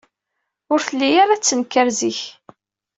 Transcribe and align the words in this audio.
Ur 0.73 0.79
telli 0.87 1.09
ara 1.23 1.35
tettenkar 1.39 1.87
zik. 1.99 2.19